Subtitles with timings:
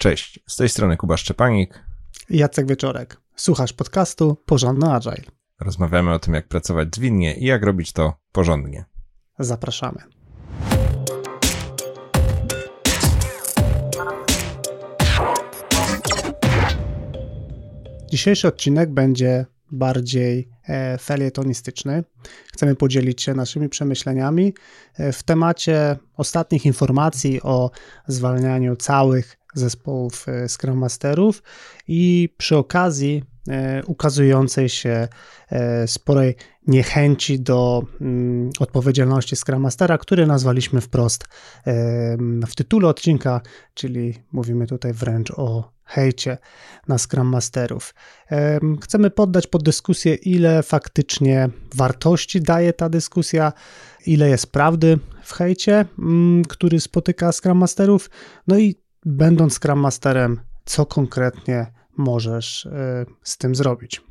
[0.00, 1.84] Cześć, z tej strony Kuba Szczepanik.
[2.30, 3.20] Jacek Wieczorek.
[3.36, 5.24] Słuchasz podcastu Porządny Agile.
[5.60, 8.84] Rozmawiamy o tym, jak pracować zwinnie i jak robić to porządnie.
[9.38, 9.98] Zapraszamy.
[18.10, 22.04] Dzisiejszy odcinek będzie bardziej e, felietonistyczny.
[22.52, 24.54] Chcemy podzielić się naszymi przemyśleniami
[24.94, 27.70] e, w temacie ostatnich informacji o
[28.06, 31.42] zwalnianiu całych zespołów e, Scrum Masterów
[31.88, 33.22] i przy okazji
[33.86, 35.08] ukazującej się
[35.86, 41.24] sporej niechęci do mm, odpowiedzialności Scrum Mastera, który nazwaliśmy wprost
[42.46, 43.40] w tytule odcinka,
[43.74, 46.38] czyli mówimy tutaj wręcz o hejcie
[46.88, 47.94] na Scrum Masterów.
[48.82, 53.52] Chcemy poddać pod dyskusję, ile faktycznie wartości daje ta dyskusja,
[54.06, 58.10] ile jest prawdy w hejcie, mm, który spotyka Scrum Masterów,
[58.46, 58.74] no i
[59.06, 64.02] będąc Scrum Masterem, co konkretnie możesz e, z tym zrobić.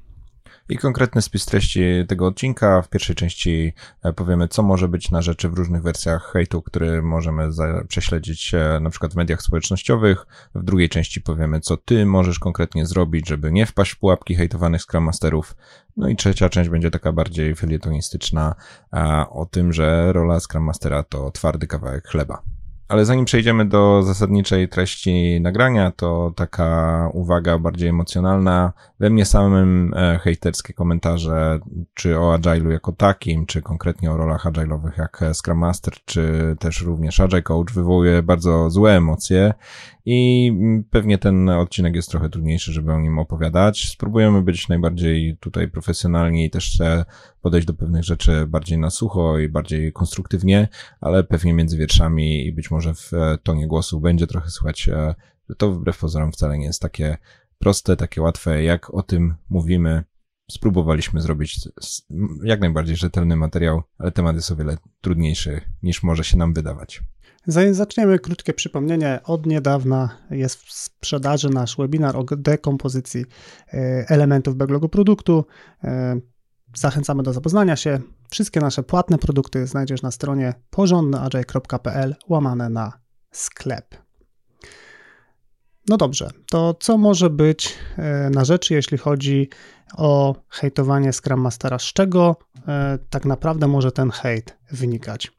[0.70, 2.82] I konkretny spis treści tego odcinka.
[2.82, 3.74] W pierwszej części
[4.04, 7.50] e, powiemy, co może być na rzeczy w różnych wersjach hejtu, który możemy
[7.88, 10.26] prześledzić e, na przykład w mediach społecznościowych.
[10.56, 14.82] W drugiej części powiemy, co ty możesz konkretnie zrobić, żeby nie wpaść w pułapki hejtowanych
[14.82, 15.56] Scrum Masterów.
[15.98, 18.56] No i trzecia część będzie taka bardziej felietonistyczna
[19.30, 22.42] o tym, że rola Scrum Mastera to twardy kawałek chleba.
[22.90, 28.74] Ale zanim przejdziemy do zasadniczej treści nagrania, to taka uwaga bardziej emocjonalna.
[29.00, 31.60] We mnie samym e, hejterskie komentarze,
[31.94, 36.82] czy o Agile'u jako takim, czy konkretnie o rolach agile'owych jak Scrum Master, czy też
[36.82, 39.54] również Agile Coach wywołuje bardzo złe emocje
[40.12, 40.52] i
[40.90, 43.90] pewnie ten odcinek jest trochę trudniejszy, żeby o nim opowiadać.
[43.90, 46.78] Spróbujemy być najbardziej tutaj profesjonalni i też
[47.42, 50.68] podejść do pewnych rzeczy bardziej na sucho i bardziej konstruktywnie,
[51.02, 55.16] ale pewnie między wierszami i być może w e, tonie głosu będzie trochę słychać, e,
[55.50, 57.18] że to wbrew pozorom wcale nie jest takie
[57.60, 60.04] proste, takie łatwe, jak o tym mówimy.
[60.52, 61.60] Spróbowaliśmy zrobić
[62.44, 67.02] jak najbardziej rzetelny materiał, ale temat jest o wiele trudniejszy niż może się nam wydawać.
[67.48, 69.20] Zanim zaczniemy, krótkie przypomnienie.
[69.24, 73.26] Od niedawna jest w sprzedaży nasz webinar o dekompozycji
[73.74, 75.46] e, elementów backlogu produktu.
[75.84, 76.20] E,
[76.76, 78.00] zachęcamy do zapoznania się.
[78.30, 82.94] Wszystkie nasze płatne produkty znajdziesz na stronie porządnyagile.pl łamane na
[83.32, 83.96] sklep.
[85.88, 89.50] No dobrze, to co może być e, na rzeczy, jeśli chodzi
[89.98, 91.80] o hejtowanie Scrum Mastera?
[91.80, 92.36] Z czego
[93.10, 95.39] tak naprawdę może ten hejt wynikać?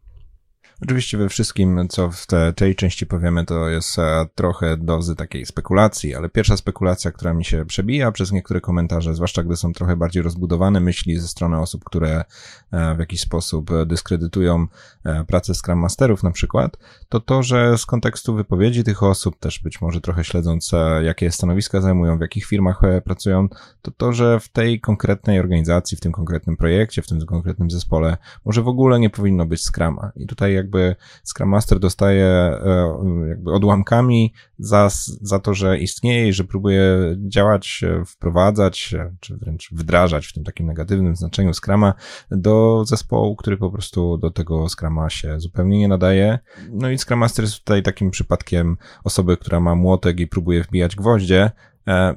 [0.83, 5.47] Oczywiście we wszystkim, co w te, tej części powiemy, to jest e, trochę dozy takiej
[5.47, 9.97] spekulacji, ale pierwsza spekulacja, która mi się przebija przez niektóre komentarze, zwłaszcza gdy są trochę
[9.97, 12.25] bardziej rozbudowane myśli ze strony osób, które
[12.73, 14.67] e, w jakiś sposób dyskredytują
[15.05, 16.77] e, pracę Scrum Masterów na przykład,
[17.09, 20.71] to to, że z kontekstu wypowiedzi tych osób, też być może trochę śledząc,
[21.03, 23.49] jakie stanowiska zajmują, w jakich firmach pracują,
[23.83, 28.17] to to, że w tej konkretnej organizacji, w tym konkretnym projekcie, w tym konkretnym zespole,
[28.45, 30.13] może w ogóle nie powinno być Scrama.
[30.17, 32.99] I tutaj jak jakby Scrum Master dostaje e,
[33.29, 34.89] jakby odłamkami za,
[35.21, 40.33] za to, że istnieje i że próbuje działać, e, wprowadzać, e, czy wręcz wdrażać w
[40.33, 41.95] tym takim negatywnym znaczeniu Scrama
[42.31, 46.39] do zespołu, który po prostu do tego Scrama się zupełnie nie nadaje.
[46.71, 50.97] No i Scrum Master jest tutaj takim przypadkiem osoby, która ma młotek i próbuje wbijać
[50.97, 51.51] gwoździe,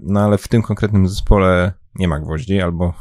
[0.03, 2.93] no ale w tym konkretnym zespole nie ma gwoździ, albo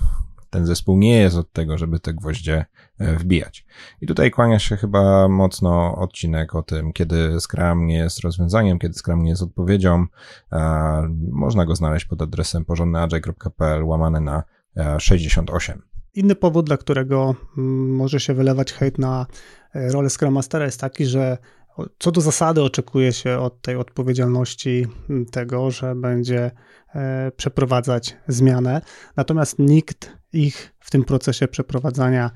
[0.53, 2.65] ten zespół nie jest od tego, żeby te gwoździe
[2.99, 3.67] e, wbijać.
[4.01, 8.95] I tutaj kłania się chyba mocno odcinek o tym, kiedy Scrum nie jest rozwiązaniem, kiedy
[8.95, 10.07] Scrum nie jest odpowiedzią.
[11.31, 14.43] Można go znaleźć pod adresem porządnyagile.pl łamane na
[14.99, 15.79] 68.
[15.79, 15.83] E,
[16.15, 19.27] Inny powód, dla którego mm, może się wylewać hejt na
[19.75, 21.39] e, rolę Scrum Mastera jest taki, że
[21.99, 26.51] co do zasady oczekuje się od tej odpowiedzialności mm, tego, że będzie
[27.37, 28.81] przeprowadzać zmianę,
[29.17, 32.31] natomiast nikt ich w tym procesie przeprowadzania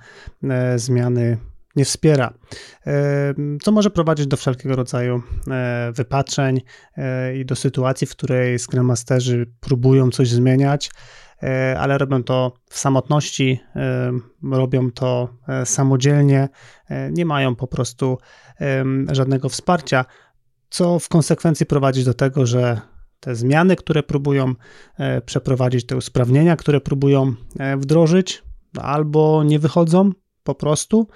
[0.45, 1.39] e, zmiany
[1.77, 2.35] nie wspiera,
[2.87, 6.61] e, co może prowadzić do wszelkiego rodzaju e, wypaczeń
[7.35, 10.91] i do sytuacji, w której Scrum Masterzy próbują coś zmieniać,
[11.79, 13.61] ale robią to w samotności,
[14.53, 15.29] robią to
[15.65, 16.49] samodzielnie,
[17.11, 18.19] nie mają po prostu
[19.13, 20.05] żadnego wsparcia,
[20.71, 22.81] co w konsekwencji prowadzi do tego, że
[23.21, 24.55] te zmiany, które próbują
[24.99, 28.43] e, przeprowadzić, te usprawnienia, które próbują e, wdrożyć,
[28.81, 31.09] albo nie wychodzą po prostu,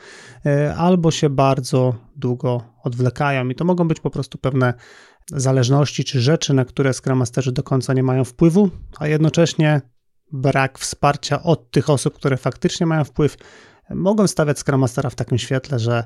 [0.46, 3.48] e, albo się bardzo długo odwlekają.
[3.48, 4.74] I to mogą być po prostu pewne
[5.26, 9.80] zależności czy rzeczy, na które Scrum Masterzy do końca nie mają wpływu, a jednocześnie
[10.32, 13.36] brak wsparcia od tych osób, które faktycznie mają wpływ,
[13.90, 16.04] mogą stawiać Scrum Mastera w takim świetle, że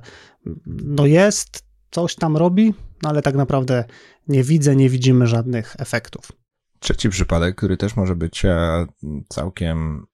[0.67, 3.85] no jest coś tam robi, no ale tak naprawdę
[4.29, 6.33] nie widzę, nie widzimy żadnych efektów.
[6.79, 8.87] Trzeci przypadek, który też może być e,
[9.29, 10.07] całkiem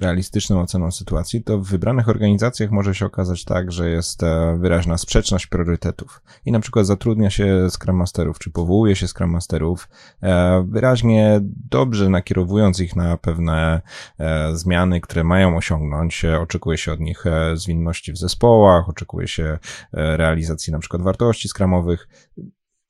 [0.00, 4.98] realistyczną oceną sytuacji, to w wybranych organizacjach może się okazać tak, że jest e, wyraźna
[4.98, 9.88] sprzeczność priorytetów i na przykład zatrudnia się Scrum Masterów, czy powołuje się Scrum Masterów,
[10.22, 11.40] e, wyraźnie
[11.70, 13.80] dobrze nakierowując ich na pewne
[14.52, 16.24] zmiany, które mają osiągnąć.
[16.24, 17.24] Oczekuje się od nich
[17.54, 19.58] zwinności w zespołach, oczekuje się
[19.92, 22.08] realizacji na przykład wartości skramowych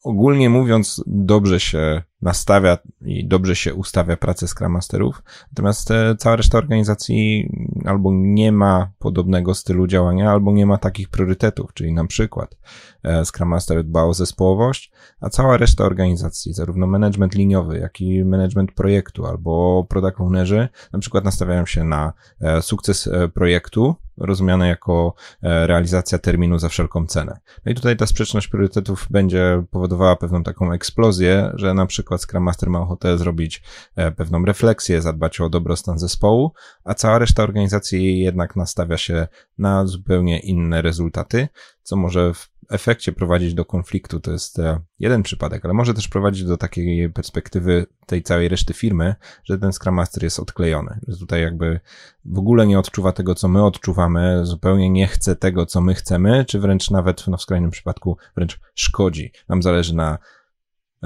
[0.04, 5.22] ogólnie mówiąc, dobrze się nastawia i dobrze się ustawia pracę Scrum Masterów,
[5.52, 7.50] natomiast e, cała reszta organizacji
[7.84, 12.56] albo nie ma podobnego stylu działania, albo nie ma takich priorytetów, czyli na przykład
[13.02, 18.24] e, Scrum Master dba o zespołowość, a cała reszta organizacji, zarówno management liniowy, jak i
[18.24, 25.14] management projektu, albo product ownerzy, na przykład nastawiają się na e, sukces projektu, rozumiane jako
[25.42, 27.38] realizacja terminu za wszelką cenę.
[27.64, 32.22] No i tutaj ta sprzeczność priorytetów będzie powodowała pewną taką eksplozję, że na przykład przykład
[32.22, 33.62] Scrum Master ma ochotę zrobić
[33.96, 36.52] e, pewną refleksję, zadbać o dobrostan zespołu,
[36.84, 39.28] a cała reszta organizacji jednak nastawia się
[39.58, 41.48] na zupełnie inne rezultaty,
[41.82, 44.20] co może w efekcie prowadzić do konfliktu.
[44.20, 48.74] To jest e, jeden przypadek, ale może też prowadzić do takiej perspektywy tej całej reszty
[48.74, 49.14] firmy,
[49.44, 51.80] że ten Scrum Master jest odklejony, że tutaj jakby
[52.24, 56.44] w ogóle nie odczuwa tego, co my odczuwamy, zupełnie nie chce tego, co my chcemy,
[56.44, 59.32] czy wręcz nawet no, w skrajnym przypadku wręcz szkodzi.
[59.48, 60.18] Nam zależy na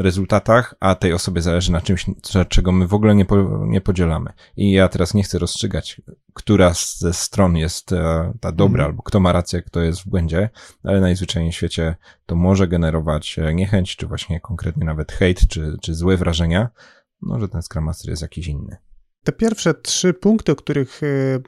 [0.02, 2.06] rezultatach, a tej osobie zależy na czymś,
[2.48, 4.32] czego my w ogóle nie, po, nie podzielamy.
[4.56, 6.00] I ja teraz nie chcę rozstrzygać,
[6.34, 8.90] która ze stron jest e, ta dobra, mm.
[8.90, 10.50] albo kto ma rację, kto jest w błędzie,
[10.84, 11.96] ale najzwyczajniej w świecie
[12.26, 16.68] to może generować e, niechęć, czy właśnie konkretnie nawet hejt, czy, czy złe wrażenia,
[17.22, 18.76] no, że ten Scrum Master jest jakiś inny.
[19.28, 21.42] Te pierwsze trzy punkty, o których y,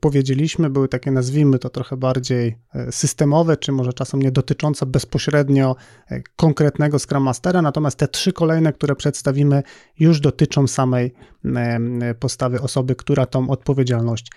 [0.00, 5.76] powiedzieliśmy, były takie, nazwijmy to trochę bardziej e, systemowe, czy może czasem nie dotyczące bezpośrednio
[6.10, 9.62] e, konkretnego Scrum Mastera, natomiast te trzy kolejne, które przedstawimy,
[9.98, 14.30] już dotyczą samej e, postawy osoby, która tą odpowiedzialność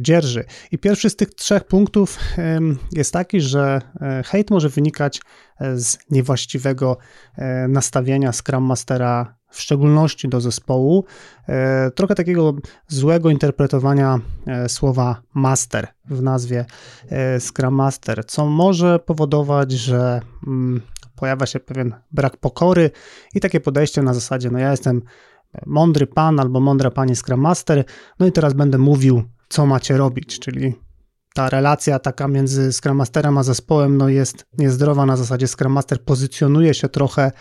[0.00, 0.44] dzierży.
[0.70, 2.18] I pierwszy z tych trzech punktów
[2.92, 3.80] jest taki, że
[4.26, 5.20] hejt może wynikać
[5.74, 6.96] z niewłaściwego
[7.68, 11.04] nastawienia Scrum Mastera w szczególności do zespołu,
[11.48, 12.54] e, trochę takiego
[12.88, 16.64] złego interpretowania e, słowa master w nazwie
[17.08, 20.80] e, Scrum Master, co może powodować, że mm,
[21.16, 22.90] pojawia się pewien brak pokory
[23.34, 25.02] i takie podejście na zasadzie, no ja jestem
[25.66, 27.84] mądry pan albo mądra pani Scrum Master,
[28.18, 30.74] no i teraz będę mówił, co macie robić, czyli
[31.34, 36.00] ta relacja taka między Scrum Masterem a zespołem no jest niezdrowa na zasadzie Scrum Master
[36.00, 37.32] pozycjonuje się trochę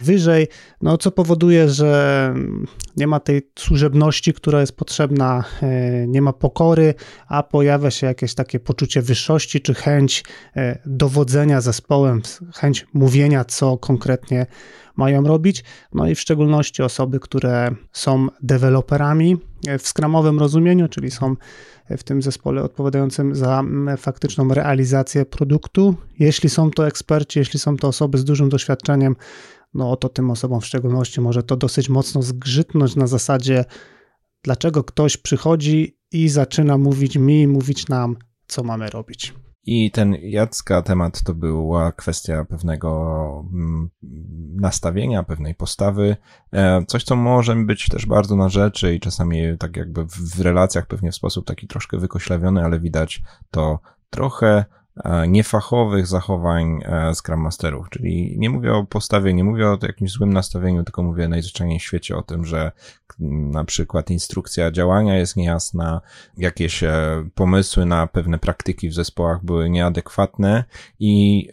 [0.00, 0.48] wyżej,
[0.82, 2.34] no co powoduje, że
[2.96, 6.94] nie ma tej służebności, która jest potrzebna, e, nie ma pokory,
[7.28, 10.24] a pojawia się jakieś takie poczucie wyższości czy chęć
[10.56, 12.22] e, dowodzenia zespołem,
[12.54, 14.46] chęć mówienia, co konkretnie
[15.00, 15.64] mają robić.
[15.94, 19.36] No i w szczególności osoby, które są deweloperami
[19.78, 21.36] w skramowym rozumieniu, czyli są
[21.90, 23.62] w tym zespole odpowiadającym za
[23.98, 25.94] faktyczną realizację produktu.
[26.18, 29.16] Jeśli są to eksperci, jeśli są to osoby z dużym doświadczeniem,
[29.74, 33.64] no to tym osobom w szczególności może to dosyć mocno zgrzytnąć na zasadzie,
[34.42, 39.34] dlaczego ktoś przychodzi i zaczyna mówić mi, mówić nam, co mamy robić.
[39.66, 43.90] I ten Jacka temat to była kwestia pewnego mm,
[44.60, 46.16] nastawienia, pewnej postawy,
[46.52, 50.86] e, coś, co może być też bardzo na rzeczy i czasami tak jakby w relacjach
[50.86, 53.78] pewnie w sposób taki troszkę wykoślawiony, ale widać to
[54.10, 54.64] trochę
[55.28, 60.32] niefachowych zachowań e, Scrum Masterów, czyli nie mówię o postawie, nie mówię o jakimś złym
[60.32, 62.72] nastawieniu, tylko mówię najzwyczajniej w świecie o tym, że
[63.18, 66.00] na przykład instrukcja działania jest niejasna,
[66.36, 70.64] jakieś e, pomysły na pewne praktyki w zespołach były nieadekwatne
[70.98, 71.46] i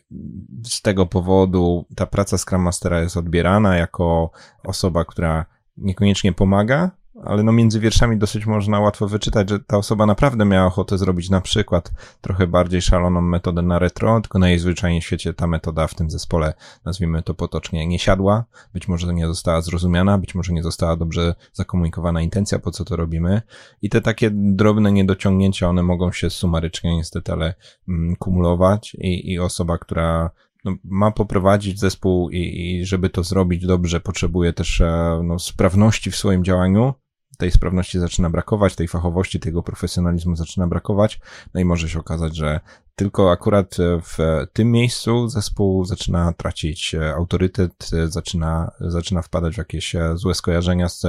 [0.63, 4.31] z tego powodu ta praca Scrum Mastera jest odbierana jako
[4.63, 5.45] osoba, która
[5.77, 6.91] niekoniecznie pomaga,
[7.25, 11.29] ale no między wierszami dosyć można łatwo wyczytać, że ta osoba naprawdę miała ochotę zrobić
[11.29, 14.59] na przykład trochę bardziej szaloną metodę na retro, tylko na jej
[14.99, 16.53] świecie ta metoda w tym zespole,
[16.85, 21.35] nazwijmy to potocznie, nie siadła, być może nie została zrozumiana, być może nie została dobrze
[21.53, 23.41] zakomunikowana intencja, po co to robimy.
[23.81, 27.53] I te takie drobne niedociągnięcia, one mogą się sumarycznie niestety, ale
[27.87, 28.95] mm, kumulować.
[28.99, 30.31] I, i osoba, która
[30.65, 36.11] no, ma poprowadzić zespół i, i żeby to zrobić dobrze, potrzebuje też e, no, sprawności
[36.11, 36.93] w swoim działaniu,
[37.37, 41.19] tej sprawności zaczyna brakować, tej fachowości, tego profesjonalizmu zaczyna brakować,
[41.53, 42.59] no i może się okazać, że
[42.95, 44.17] tylko akurat w
[44.53, 51.01] tym miejscu zespół zaczyna tracić autorytet, zaczyna, zaczyna wpadać w jakieś złe skojarzenia z,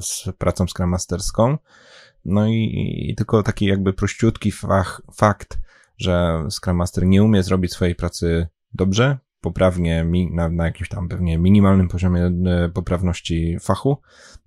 [0.00, 0.64] z pracą
[1.18, 1.58] Scrum.
[2.24, 5.58] No i, i tylko taki jakby prościutki fach, fakt,
[5.98, 11.38] że Scrum Master nie umie zrobić swojej pracy dobrze, poprawnie, na, na jakimś tam pewnie
[11.38, 12.32] minimalnym poziomie
[12.74, 13.96] poprawności fachu,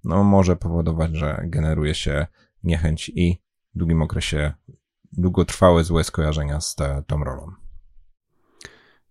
[0.03, 2.27] no może powodować, że generuje się
[2.63, 3.41] niechęć i
[3.75, 4.53] w długim okresie
[5.11, 7.51] długotrwałe złe skojarzenia z te, tą rolą.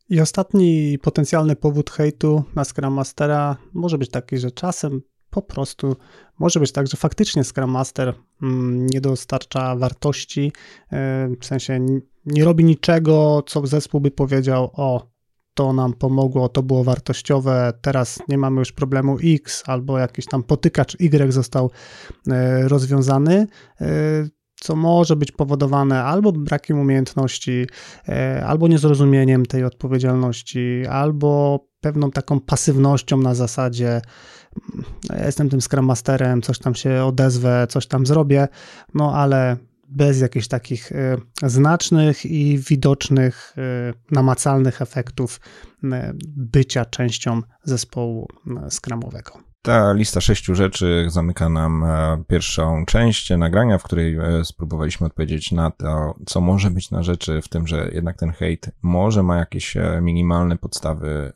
[0.08, 5.96] I ostatni potencjalny powód hejtu na Scrum Mastera może być taki, że czasem po prostu
[6.38, 10.52] może być tak, że faktycznie Scrum Master mm, nie dostarcza wartości,
[10.92, 11.86] e, w sensie
[12.26, 15.17] nie robi niczego, co zespół by powiedział, o,
[15.58, 20.42] to nam pomogło, to było wartościowe, teraz nie mamy już problemu X, albo jakiś tam
[20.42, 21.70] potykacz Y został
[22.28, 23.46] e, rozwiązany,
[23.80, 23.86] e,
[24.60, 27.66] co może być powodowane albo brakiem umiejętności,
[28.08, 35.60] e, albo niezrozumieniem tej odpowiedzialności, albo pewną taką pasywnością na zasadzie mm, ja jestem tym
[35.60, 38.48] Scrum Masterem, coś tam się odezwę, coś tam zrobię,
[38.94, 39.56] no ale
[39.88, 45.40] bez jakichś takich e, znacznych i widocznych, e, namacalnych efektów
[46.36, 48.28] bycia częścią zespołu
[48.68, 49.48] skramowego.
[49.62, 55.52] Ta lista sześciu rzeczy zamyka nam e, pierwszą część nagrania, w której e, spróbowaliśmy odpowiedzieć
[55.52, 59.36] na to, co może być na rzeczy, w tym, że jednak ten hejt może ma
[59.36, 61.32] jakieś e, minimalne podstawy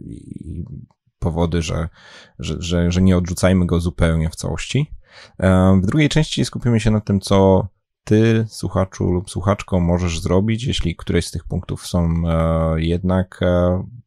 [0.00, 0.64] i
[1.18, 1.88] powody, że,
[2.38, 4.90] że, że, że nie odrzucajmy go zupełnie w całości.
[5.82, 7.68] W drugiej części skupimy się na tym, co
[8.10, 12.22] ty, słuchaczu lub słuchaczką, możesz zrobić, jeśli któreś z tych punktów są
[12.76, 13.40] jednak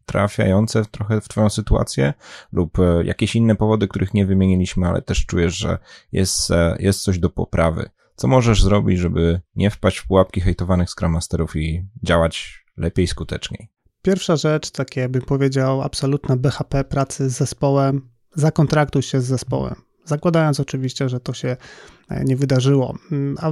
[0.06, 2.14] trafiające trochę w Twoją sytuację
[2.52, 5.78] lub e, jakieś inne powody, których nie wymieniliśmy, ale też czujesz, że
[6.12, 7.90] jest, e, jest coś do poprawy.
[8.16, 11.18] Co możesz zrobić, żeby nie wpaść w pułapki hejtowanych Scrum
[11.56, 13.70] i działać lepiej, skuteczniej?
[14.02, 19.76] Pierwsza rzecz, takie bym powiedział, absolutna BHP pracy z zespołem, zakontraktuj się z zespołem.
[20.06, 21.58] Zakładając oczywiście, że to się
[22.10, 22.98] e, nie wydarzyło.
[23.12, 23.52] Mm, a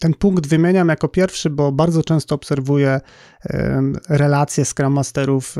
[0.00, 3.00] ten punkt wymieniam jako pierwszy, bo bardzo często obserwuję
[4.08, 5.56] relacje Scrum Masterów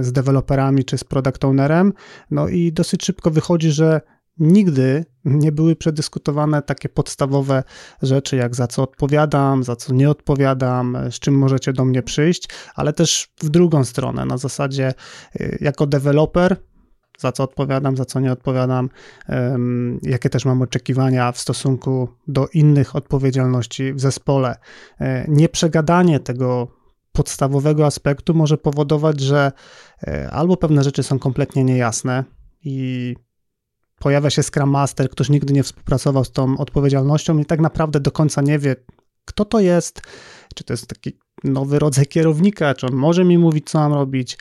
[0.00, 1.92] z deweloperami czy z product ownerem,
[2.30, 4.00] no i dosyć szybko wychodzi, że
[4.38, 7.62] nigdy nie były przedyskutowane takie podstawowe
[8.02, 12.48] rzeczy, jak za co odpowiadam, za co nie odpowiadam, z czym możecie do mnie przyjść,
[12.74, 14.94] ale też w drugą stronę, na zasadzie
[15.40, 16.56] y, jako deweloper
[17.18, 18.90] za co odpowiadam, za co nie odpowiadam,
[20.02, 24.56] jakie też mam oczekiwania w stosunku do innych odpowiedzialności w zespole.
[25.00, 26.68] E, nieprzegadanie tego
[27.12, 29.52] podstawowego aspektu może powodować, że
[30.06, 32.24] e, albo pewne rzeczy są kompletnie niejasne
[32.64, 33.16] i
[33.98, 38.10] pojawia się Scrum Master, ktoś nigdy nie współpracował z tą odpowiedzialnością i tak naprawdę do
[38.10, 38.76] końca nie wie,
[39.24, 40.02] kto to jest,
[40.54, 44.38] czy to jest taki nowy rodzaj kierownika, czy on może mi mówić, co mam robić,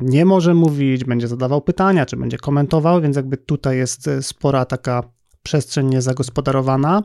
[0.00, 4.64] nie może mówić, będzie zadawał pytania, czy będzie komentował, więc jakby tutaj jest e, spora
[4.64, 5.02] taka
[5.42, 7.02] przestrzeń niezagospodarowana.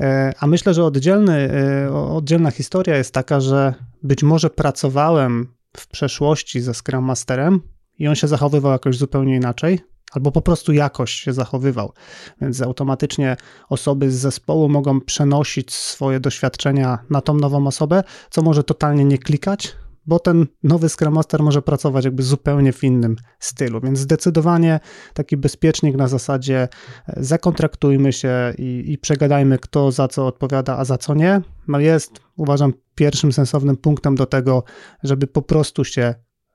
[0.00, 1.50] E, a myślę, że oddzielny,
[1.92, 5.46] oddzielna historia jest taka, że być może pracowałem
[5.76, 7.60] w przeszłości ze Scrum Masterem
[7.98, 9.80] i on się zachowywał jakoś zupełnie inaczej,
[10.12, 11.92] albo po prostu jakoś się zachowywał.
[12.40, 13.36] Więc automatycznie
[13.68, 19.18] osoby z zespołu mogą przenosić swoje doświadczenia na tą nową osobę, co może totalnie nie
[19.18, 24.80] klikać, bo ten nowy Scrum Master może pracować jakby zupełnie w innym stylu, więc zdecydowanie
[25.14, 26.68] taki bezpiecznik na zasadzie
[27.08, 31.80] e, zakontraktujmy się i, i przegadajmy, kto za co odpowiada, a za co nie, no
[31.80, 34.64] jest, uważam, pierwszym sensownym punktem do tego,
[35.02, 36.14] żeby po prostu się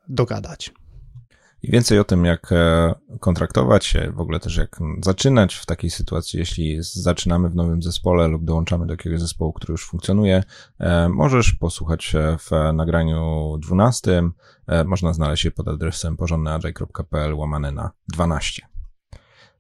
[0.10, 0.74] dogadać.
[1.64, 5.90] I więcej o tym, jak e, kontraktować się, w ogóle też jak zaczynać w takiej
[5.90, 10.44] sytuacji, jeśli zaczynamy w nowym zespole lub dołączamy do jakiegoś zespołu, który już funkcjonuje,
[10.80, 14.32] e, możesz posłuchać w nagraniu 12.
[14.68, 18.69] E, można znaleźć je pod adresem porządnyagile.pl łamane na 12.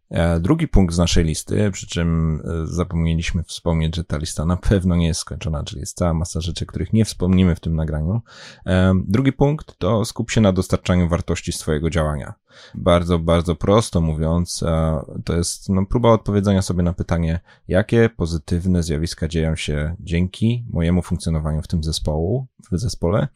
[0.10, 4.58] E, drugi punkt z naszej listy, przy czym e, zapomnieliśmy wspomnieć, że ta lista na
[4.58, 8.22] pewno nie jest skończona, czyli jest cała masa rzeczy, których nie wspomnimy w tym nagraniu.
[8.66, 12.34] E, drugi punkt to skup się na dostarczaniu wartości swojego działania.
[12.76, 14.64] Bardzo, bardzo prosto mówiąc,
[15.26, 21.02] to jest no, próba odpowiedzenia sobie na pytanie, jakie pozytywne zjawiska dzieją się dzięki mojemu
[21.02, 23.28] funkcjonowaniu w tym zespołu, w zespole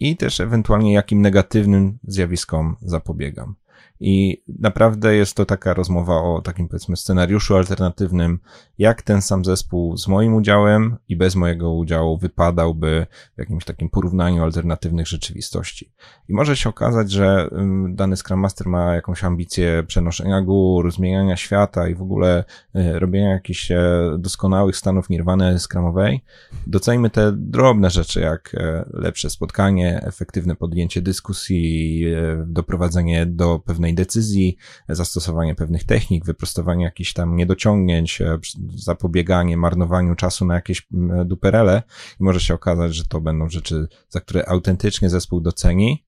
[0.00, 3.54] i też ewentualnie jakim negatywnym zjawiskom zapobiegam.
[4.00, 8.38] I naprawdę jest to taka rozmowa o takim powiedzmy scenariuszu alternatywnym,
[8.78, 13.06] jak ten sam zespół z moim udziałem i bez mojego udziału wypadałby
[13.36, 15.92] w jakimś takim porównaniu alternatywnych rzeczywistości.
[16.28, 17.50] I może się okazać, że
[17.88, 22.44] dany Scrum Master ma jakąś ambicję przenoszenia gór, zmieniania świata i w ogóle
[22.76, 23.78] y, robienia jakichś e,
[24.18, 26.24] doskonałych stanów nirwany Scrumowej.
[26.66, 33.94] Docenimy te drobne rzeczy, jak e, lepsze spotkanie, efektywne podjęcie dyskusji, e, doprowadzenie do pewnej
[33.94, 34.56] decyzji,
[34.88, 38.22] zastosowanie pewnych technik, wyprostowanie jakichś tam niedociągnięć,
[38.74, 40.86] zapobieganie marnowaniu czasu na jakieś
[41.24, 41.82] duperele
[42.20, 46.04] i może się okazać, że to będą rzeczy, za które autentycznie zespół doceni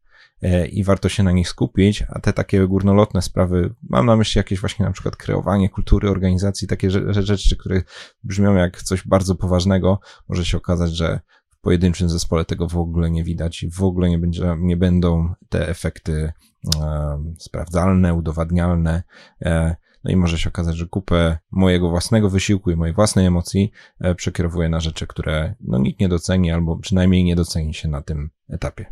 [0.73, 4.61] i warto się na nich skupić, a te takie górnolotne sprawy, mam na myśli jakieś
[4.61, 6.90] właśnie na przykład kreowanie kultury organizacji, takie
[7.23, 7.83] rzeczy, które
[8.25, 11.21] brzmią jak coś bardzo poważnego, może się okazać, że
[11.61, 15.69] pojedynczym zespole tego w ogóle nie widać i w ogóle nie, będzie, nie będą te
[15.69, 16.33] efekty
[16.81, 19.02] e, sprawdzalne, udowadnialne.
[19.43, 23.73] E, no i może się okazać, że kupę mojego własnego wysiłku i mojej własnej emocji
[24.00, 28.02] e, przekierowuję na rzeczy, które no, nikt nie doceni, albo przynajmniej nie doceni się na
[28.02, 28.87] tym etapie.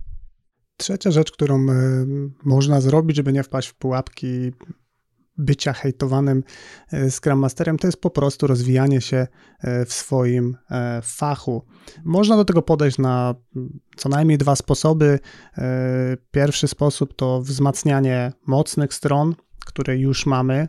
[0.77, 2.07] Trzecia rzecz, którą e,
[2.45, 4.53] można zrobić, żeby nie wpaść w pułapki
[5.39, 6.45] bycia hejtowanym
[6.93, 9.27] e, Scrum Masterem, to jest po prostu rozwijanie się
[9.87, 10.57] w swoim
[11.03, 11.65] fachu.
[12.05, 13.35] Można do tego podejść na
[13.97, 15.19] co najmniej dwa sposoby.
[16.31, 19.35] Pierwszy sposób to wzmacnianie mocnych stron,
[19.69, 20.69] które już mamy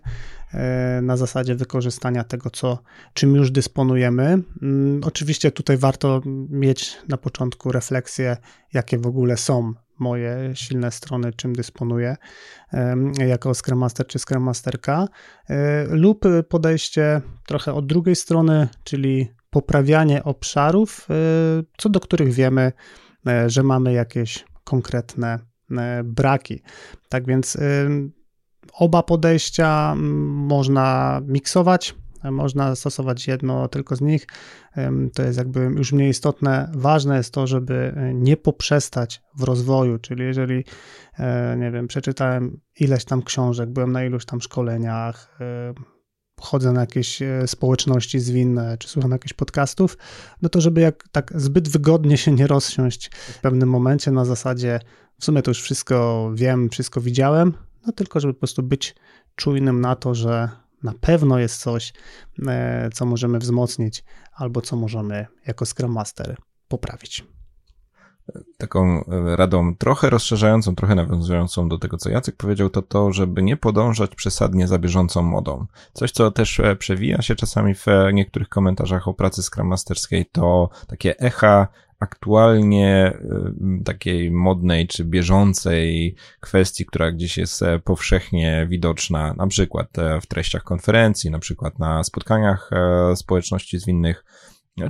[0.53, 2.79] e, na zasadzie wykorzystania tego, co,
[3.13, 4.43] czym już dysponujemy.
[4.61, 8.37] Mm, oczywiście tutaj warto mieć na początku refleksję,
[8.73, 12.15] jakie w ogóle są moje silne strony, czym dysponuję
[13.27, 15.07] jako Scrum Master czy Scrum Masterka,
[15.49, 21.13] e, lub podejście trochę od drugiej strony, czyli poprawianie obszarów, e,
[21.77, 22.71] co do których wiemy,
[23.47, 25.39] że mamy jakieś konkretne
[26.03, 26.61] braki.
[27.09, 27.57] Tak więc
[28.73, 34.27] Oba podejścia można miksować, można stosować jedno tylko z nich.
[35.13, 36.71] To jest jakby już mniej istotne.
[36.73, 40.63] Ważne jest to, żeby nie poprzestać w rozwoju, czyli jeżeli,
[41.19, 45.73] e, nie wiem, przeczytałem ileś tam książek, byłem na iluś tam szkoleniach, e,
[46.41, 49.97] chodzę na jakieś e, społeczności zwinne, czy słucham jakichś podcastów,
[50.41, 54.79] no to żeby jak tak zbyt wygodnie się nie rozsiąść w pewnym momencie na zasadzie
[55.19, 57.53] w sumie to już wszystko wiem, wszystko widziałem,
[57.87, 58.95] no tylko żeby po prostu być
[59.35, 60.49] czujnym na to, że
[60.83, 61.93] na pewno jest coś,
[62.47, 66.35] e, co możemy wzmocnić albo co możemy jako Scrum Master
[66.67, 67.23] poprawić.
[68.57, 73.43] Taką e, radą trochę rozszerzającą, trochę nawiązującą do tego, co Jacek powiedział, to to, żeby
[73.43, 75.65] nie podążać przesadnie za bieżącą modą.
[75.93, 80.69] Coś, co też e, przewija się czasami w niektórych komentarzach o pracy Scrum Masterskiej, to
[80.87, 81.67] takie echa
[81.99, 83.13] aktualnie
[83.81, 90.21] y, takiej modnej czy bieżącej kwestii, która gdzieś jest e, powszechnie widoczna, na przykład e,
[90.21, 94.25] w treściach konferencji, na przykład na spotkaniach e, społeczności zwinnych,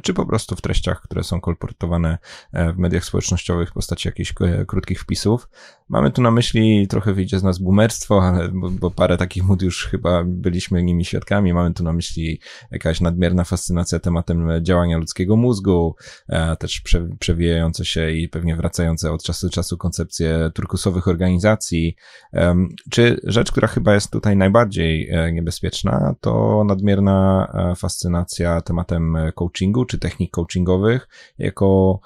[0.02, 2.18] czy po prostu w treściach, które są kolportowane
[2.54, 4.34] w mediach społecznościowych w postaci jakichś
[4.68, 5.50] krótkich wpisów,
[5.90, 9.62] Mamy tu na myśli, trochę wyjdzie z nas boomerstwo, ale, bo, bo, parę takich mód
[9.62, 11.54] już chyba byliśmy nimi świadkami.
[11.54, 12.40] Mamy tu na myśli
[12.72, 15.96] jakaś nadmierna fascynacja tematem działania ludzkiego mózgu,
[16.28, 21.96] e, też prze, przewijające się i pewnie wracające od czasu do czasu koncepcje turkusowych organizacji.
[22.92, 29.86] Czy rzecz, która chyba jest tutaj najbardziej e, niebezpieczna, to nadmierna e, fascynacja tematem coachingu,
[29.86, 32.00] czy technik coachingowych, jako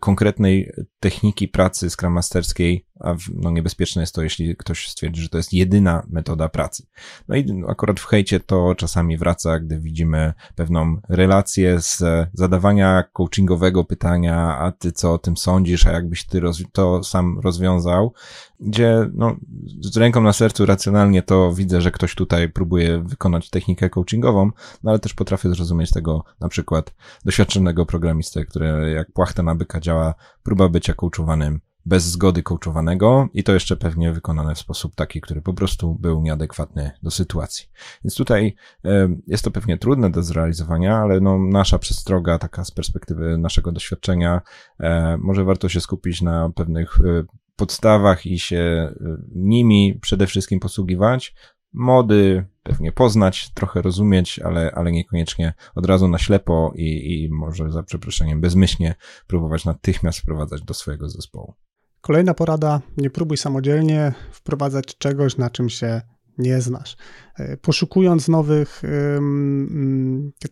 [0.00, 5.36] konkretnej techniki pracy Scrum Masterskiej, a no niebezpieczne jest to, jeśli ktoś stwierdzi, że to
[5.36, 6.86] jest jedyna metoda pracy.
[7.28, 12.02] No i akurat w hejcie to czasami wraca, gdy widzimy pewną relację z
[12.32, 16.40] zadawania coachingowego pytania, a ty co o tym sądzisz, a jakbyś ty
[16.72, 18.12] to sam rozwiązał,
[18.60, 19.36] gdzie no,
[19.80, 24.50] z ręką na sercu racjonalnie to widzę, że ktoś tutaj próbuje wykonać technikę coachingową,
[24.82, 26.94] no ale też potrafię zrozumieć tego na przykład
[27.24, 33.44] doświadczonego programisty, który jak płachta na byka działa próba bycia coachowanym bez zgody coachowanego i
[33.44, 37.66] to jeszcze pewnie wykonane w sposób taki, który po prostu był nieadekwatny do sytuacji.
[38.04, 42.70] Więc tutaj e, jest to pewnie trudne do zrealizowania, ale no, nasza przestroga, taka z
[42.70, 44.40] perspektywy naszego doświadczenia,
[44.80, 47.24] e, może warto się skupić na pewnych e,
[47.60, 48.94] podstawach i się
[49.34, 51.34] nimi przede wszystkim posługiwać.
[51.72, 57.72] Mody pewnie poznać, trochę rozumieć, ale, ale niekoniecznie od razu na ślepo i, i może
[57.72, 58.94] za przeproszeniem bezmyślnie
[59.26, 61.54] próbować natychmiast wprowadzać do swojego zespołu.
[62.00, 66.00] Kolejna porada: nie próbuj samodzielnie wprowadzać czegoś, na czym się
[66.40, 66.96] nie znasz.
[67.40, 68.82] E, poszukując nowych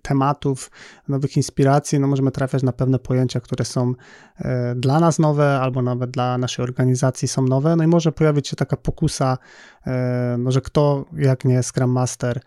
[0.03, 0.71] tematów,
[1.09, 3.95] nowych inspiracji, no możemy trafiać na pewne pojęcia, które są
[4.39, 7.77] e, dla nas nowe, albo nawet dla naszej organizacji są nowe.
[7.77, 9.39] No i może pojawić się taka pokusa,
[9.87, 12.41] e, no, że kto, jak nie Scrum Master,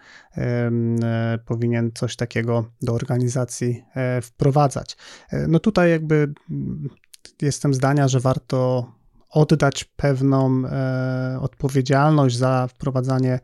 [1.46, 3.84] powinien coś takiego do organizacji
[4.22, 4.98] wprowadzać.
[5.48, 6.34] No tutaj jakby
[7.42, 8.92] jestem zdania, że warto
[9.32, 13.40] oddać pewną e, odpowiedzialność za wprowadzanie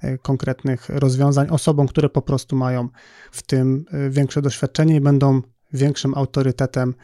[0.00, 2.88] e, konkretnych rozwiązań osobom, które po prostu mają
[3.32, 6.94] w tym e, większe doświadczenie i będą większym autorytetem,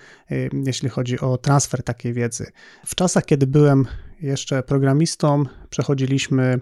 [0.52, 2.46] jeśli chodzi o transfer takiej wiedzy.
[2.86, 3.86] W czasach, kiedy byłem
[4.20, 6.60] jeszcze programistą, przechodziliśmy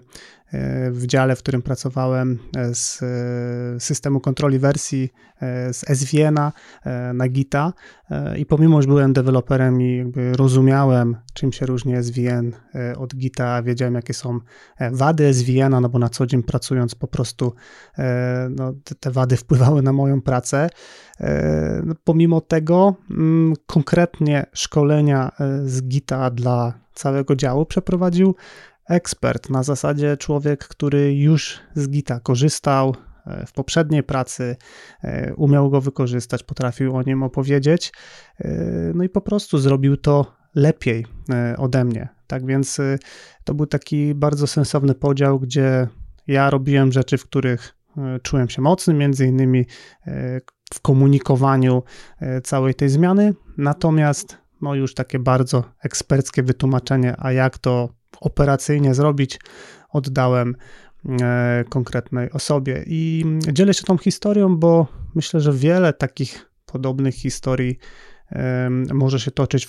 [0.91, 2.39] w dziale, w którym pracowałem
[2.73, 2.99] z
[3.83, 5.09] systemu kontroli wersji
[5.71, 6.51] z SVN-a
[7.13, 7.73] na Gita
[8.37, 12.51] i pomimo, że byłem deweloperem i jakby rozumiałem, czym się różni SVN
[12.97, 14.39] od Gita, wiedziałem, jakie są
[14.91, 17.53] wady SVN-a, no bo na co dzień pracując po prostu
[18.49, 20.69] no, te wady wpływały na moją pracę.
[21.83, 25.31] No, pomimo tego mm, konkretnie szkolenia
[25.65, 28.35] z Gita dla całego działu przeprowadził
[28.89, 34.55] ekspert, na zasadzie człowiek, który już z Gita korzystał e, w poprzedniej pracy,
[35.03, 37.91] e, umiał go wykorzystać, potrafił o nim opowiedzieć,
[38.39, 38.51] e,
[38.95, 41.05] no i po prostu zrobił to lepiej
[41.57, 42.07] ode mnie.
[42.27, 42.77] Tak więc
[43.43, 45.87] to był taki bardzo sensowny podział, gdzie
[46.27, 47.75] ja robiłem rzeczy, w których
[48.23, 49.65] czułem się mocny, między innymi
[50.73, 51.83] w komunikowaniu
[52.43, 57.89] całej tej zmiany, natomiast no już takie bardzo eksperckie wytłumaczenie, a jak to
[58.21, 59.39] operacyjnie zrobić,
[59.89, 60.55] oddałem
[61.21, 62.83] e, konkretnej osobie.
[62.87, 67.79] I dzielę się tą historią, bo myślę, że wiele takich podobnych historii
[68.93, 69.67] może się toczyć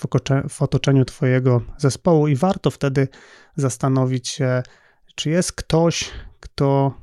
[0.48, 3.09] w otoczeniu Twojego zespołu, i warto wtedy
[3.57, 4.62] zastanowić się,
[5.14, 6.94] czy jest ktoś, kto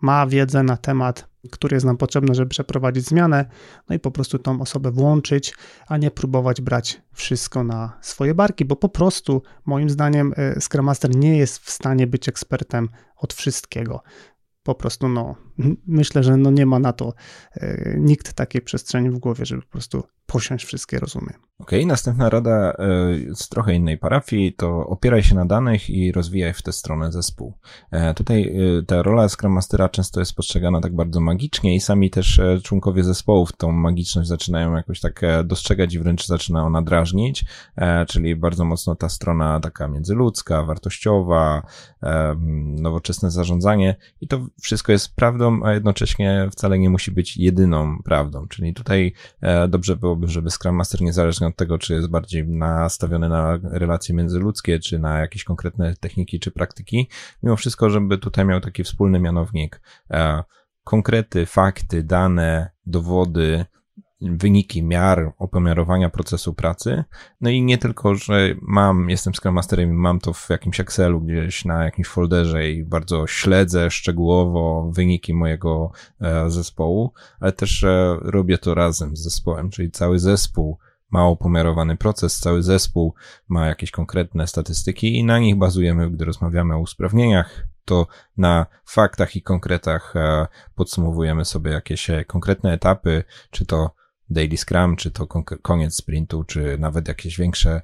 [0.00, 3.44] ma wiedzę na temat który jest nam potrzebny, żeby przeprowadzić zmianę,
[3.88, 5.54] no i po prostu tą osobę włączyć,
[5.86, 10.86] a nie próbować brać wszystko na swoje barki, bo po prostu moim zdaniem e, Scrum
[10.86, 14.02] Master nie jest w stanie być ekspertem od wszystkiego.
[14.62, 15.36] Po prostu no,
[15.86, 17.14] myślę, że no nie ma na to
[17.54, 21.30] e, nikt takiej przestrzeni w głowie, żeby po prostu posiąść wszystkie rozumy.
[21.58, 22.74] Okej, okay, następna rada e,
[23.34, 27.54] z trochę innej parafii to opieraj się na danych i rozwijaj w tę stronę zespół.
[27.90, 32.40] E, tutaj ta rola Scrum Mastera często jest postrzegana tak bardzo magicznie i sami też
[32.62, 37.44] członkowie zespołów tą magiczność zaczynają jakoś tak dostrzegać i wręcz zaczyna ona drażnić,
[38.08, 41.62] czyli bardzo mocno ta strona taka międzyludzka, wartościowa,
[42.64, 48.48] nowoczesne zarządzanie i to wszystko jest prawdą, a jednocześnie wcale nie musi być jedyną prawdą.
[48.48, 53.28] Czyli tutaj e, dobrze byłoby, żeby Scrum Master niezależnie od tego, czy jest bardziej nastawiony
[53.28, 57.08] na relacje międzyludzkie, czy na jakieś konkretne techniki, czy praktyki,
[57.42, 59.80] mimo wszystko, żeby tutaj miał taki wspólny mianownik
[60.10, 60.42] e,
[60.84, 63.64] konkrety, fakty, dane, dowody,
[64.20, 67.04] wyniki miar opomiarowania procesu pracy.
[67.40, 71.20] No i nie tylko, że mam, jestem Scrum Masterem i mam to w jakimś Excelu
[71.20, 77.86] gdzieś na jakimś folderze i bardzo śledzę szczegółowo wyniki mojego e, zespołu, ale też
[78.20, 80.78] robię to razem z zespołem, czyli cały zespół
[81.10, 83.14] ma opomiarowany proces, cały zespół
[83.48, 89.36] ma jakieś konkretne statystyki i na nich bazujemy, gdy rozmawiamy o usprawnieniach, to na faktach
[89.36, 93.90] i konkretach e, podsumowujemy sobie jakieś e, konkretne etapy, czy to
[94.30, 95.26] daily scrum, czy to
[95.62, 97.82] koniec sprintu, czy nawet jakieś większe,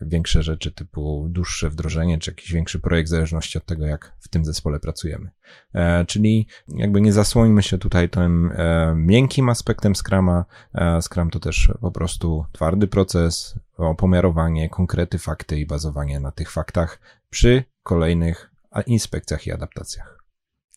[0.00, 4.28] większe rzeczy typu dłuższe wdrożenie, czy jakiś większy projekt w zależności od tego, jak w
[4.28, 5.30] tym zespole pracujemy.
[5.74, 10.44] E, czyli jakby nie zasłońmy się tutaj tym e, miękkim aspektem Scrama.
[10.74, 16.50] E, Scrum to też po prostu twardy proces, opomiarowanie, konkrety, fakty i bazowanie na tych
[16.50, 18.50] faktach przy kolejnych
[18.86, 20.15] inspekcjach i adaptacjach.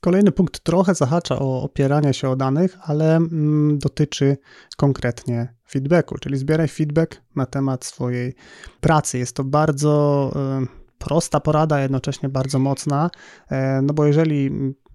[0.02, 4.38] Kolejny punkt trochę zahacza o opieranie się o danych, ale mm, dotyczy
[4.78, 8.36] konkretnie feedbacku, czyli zbieraj feedback na temat swojej
[8.82, 9.18] pracy.
[9.18, 10.32] Jest to bardzo
[10.64, 13.10] y, prosta porada, jednocześnie bardzo mocna,
[13.52, 14.52] y, no bo jeżeli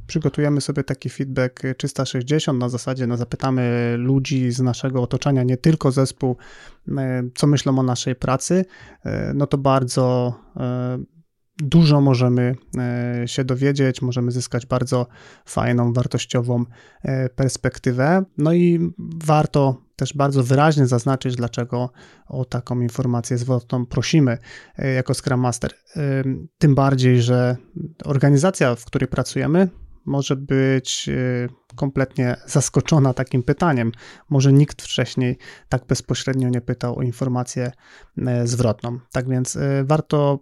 [0.06, 5.92] przygotujemy sobie taki feedback 360 na zasadzie, no zapytamy ludzi z naszego otoczenia, nie tylko
[5.92, 6.36] zespół,
[6.88, 6.92] y,
[7.34, 8.64] co myślą o naszej pracy,
[9.34, 10.34] no to bardzo
[11.58, 15.06] dużo możemy e, się dowiedzieć, możemy zyskać bardzo
[15.46, 16.64] fajną, wartościową
[17.02, 18.24] e, perspektywę.
[18.38, 18.92] No i
[19.24, 21.90] warto też bardzo wyraźnie zaznaczyć, dlaczego
[22.26, 24.38] o taką informację zwrotną prosimy
[24.78, 25.70] e, jako Scrum Master.
[26.58, 27.56] Tym bardziej, że
[28.04, 29.68] organizacja, w której pracujemy,
[30.06, 31.10] może być
[31.76, 33.92] kompletnie zaskoczona takim pytaniem.
[34.30, 35.38] Może nikt wcześniej
[35.68, 37.72] tak bezpośrednio nie pytał o informację
[38.44, 38.98] zwrotną.
[39.12, 40.38] Tak więc warto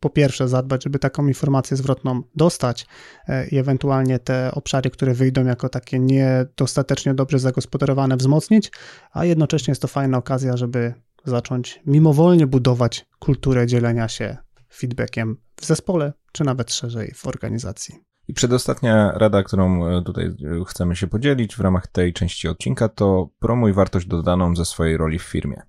[0.00, 2.86] po pierwsze zadbać, żeby taką informację zwrotną dostać
[3.28, 8.72] e, i ewentualnie te obszary, które wyjdą jako takie niedostatecznie dobrze zagospodarowane, wzmocnić,
[9.12, 14.36] a jednocześnie jest to fajna okazja, żeby zacząć mimowolnie budować kulturę dzielenia się
[14.74, 17.94] feedbackiem w zespole, czy nawet szerzej w organizacji.
[18.28, 22.88] I przedostatnia rada, którą e, tutaj e, chcemy się podzielić w ramach tej części odcinka,
[22.88, 25.62] to promuj wartość dodaną ze swojej roli w firmie.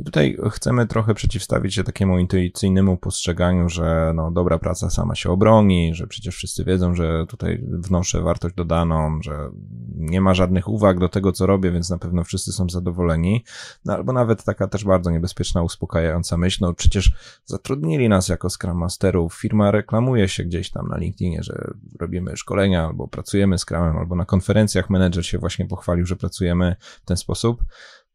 [0.00, 5.30] I tutaj chcemy trochę przeciwstawić się takiemu intuicyjnemu postrzeganiu, że no, dobra praca sama się
[5.30, 9.50] obroni, że przecież wszyscy wiedzą, że tutaj wnoszę wartość dodaną, że
[9.96, 13.44] nie ma żadnych uwag do tego, co robię, więc na pewno wszyscy są zadowoleni.
[13.84, 17.12] No, albo nawet taka też bardzo niebezpieczna, uspokajająca myśl, no przecież
[17.44, 21.70] zatrudnili nas jako Scrum Masterów, firma reklamuje się gdzieś tam na LinkedInie, że
[22.00, 27.04] robimy szkolenia, albo pracujemy Scrumem, albo na konferencjach menedżer się właśnie pochwalił, że pracujemy w
[27.04, 27.64] ten sposób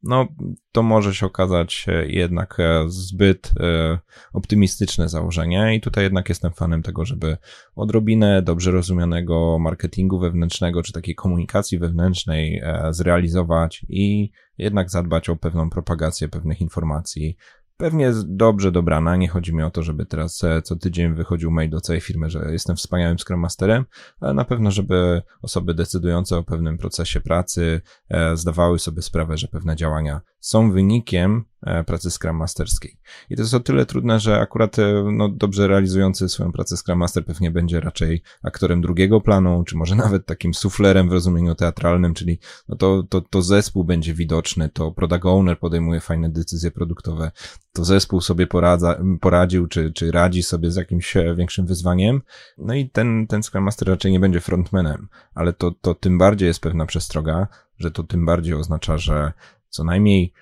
[0.03, 0.27] no
[0.71, 3.99] to może się okazać e, jednak e, zbyt e,
[4.33, 7.37] optymistyczne założenie i tutaj jednak jestem fanem tego, żeby
[7.75, 15.69] odrobinę dobrze rozumianego marketingu wewnętrznego czy takiej komunikacji wewnętrznej zrealizować i jednak zadbać o pewną
[15.69, 17.37] propagację pewnych informacji
[17.77, 21.69] Pewnie dobrze dobrana, nie chodzi mi o to, żeby teraz e, co tydzień wychodził mail
[21.69, 23.85] do całej firmy, że jestem wspaniałym Scrum Masterem,
[24.19, 29.47] ale na pewno, żeby osoby decydujące o pewnym procesie pracy e, zdawały sobie sprawę, że
[29.47, 31.45] pewne działania są wynikiem
[31.85, 32.97] pracy Scrum Masterskiej.
[33.29, 36.99] I to jest o tyle trudne, że akurat e, no, dobrze realizujący swoją pracę Scrum
[36.99, 42.13] Master pewnie będzie raczej aktorem drugiego planu, czy może nawet takim suflerem w rozumieniu teatralnym,
[42.13, 47.31] czyli no to, to, to zespół będzie widoczny, to product owner podejmuje fajne decyzje produktowe,
[47.73, 52.21] to zespół sobie poradza, poradził, czy, czy radzi sobie z jakimś e, większym wyzwaniem.
[52.57, 56.47] No i ten, ten Scrum Master raczej nie będzie frontmanem, ale to, to tym bardziej
[56.47, 57.47] jest pewna przestroga,
[57.77, 59.33] że to tym bardziej oznacza, że
[59.69, 60.33] co najmniej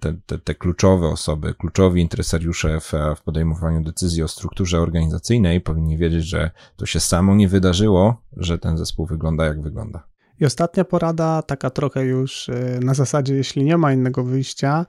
[0.00, 5.96] te, te, te kluczowe osoby, kluczowi interesariusze w, w podejmowaniu decyzji o strukturze organizacyjnej powinni
[5.96, 10.13] wiedzieć, że to się samo nie wydarzyło, że ten zespół wygląda jak wygląda.
[10.40, 14.86] I ostatnia porada, taka trochę już y, na zasadzie, jeśli nie ma innego wyjścia,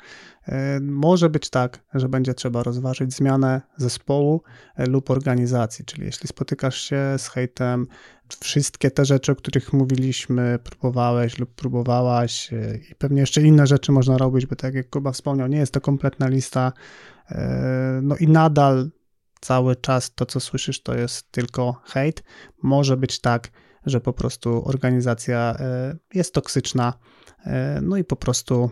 [0.48, 4.44] y, może być tak, że będzie trzeba rozważyć zmianę zespołu
[4.80, 5.86] y, lub organizacji.
[5.86, 7.88] Czyli jeśli spotykasz się z hejtem,
[8.40, 12.50] wszystkie te rzeczy, o których mówiliśmy, próbowałeś lub próbowałaś
[12.92, 15.82] i pewnie jeszcze inne rzeczy można robić, bo tak jak Kuba wspomniał, nie jest to
[15.82, 16.74] kompletna lista.
[18.02, 18.90] No i nadal
[19.42, 22.24] cały czas to, co słyszysz, to jest tylko hejt.
[22.64, 23.52] Może być tak,
[23.86, 26.94] że po prostu organizacja e, jest toksyczna,
[27.46, 28.70] e, no i po prostu